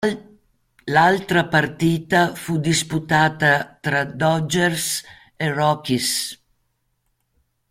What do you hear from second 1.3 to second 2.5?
partita